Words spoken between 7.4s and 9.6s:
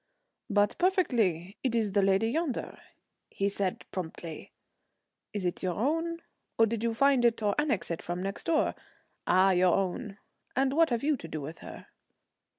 or annex it from next door? Ah,